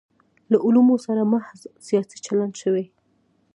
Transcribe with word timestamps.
له 0.51 0.57
علومو 0.65 0.95
سره 1.05 1.21
محض 1.33 1.59
سیاسي 1.87 2.17
چلند 2.25 2.53
شوی. 2.61 2.85